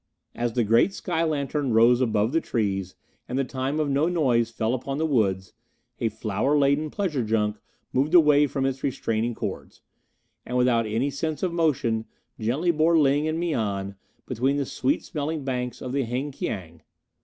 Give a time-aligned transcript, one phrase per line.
[0.33, 2.95] As the great sky lantern rose above the trees
[3.29, 5.53] and the time of no noise fell upon the woods,
[5.99, 7.57] a flower laden pleasure junk
[7.93, 9.81] moved away from its restraining cords,
[10.43, 12.05] and, without any sense of motion,
[12.39, 13.93] gently bore Ling and Mian
[14.25, 16.81] between the sweet smelling banks of the Heng Kiang.